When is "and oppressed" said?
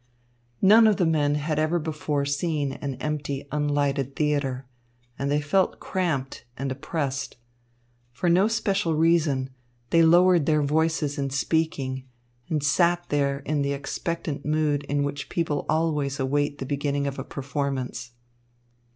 6.57-7.37